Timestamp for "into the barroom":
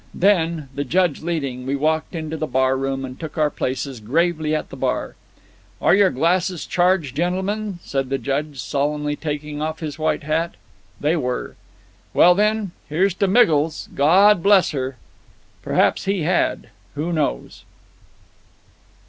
2.15-3.05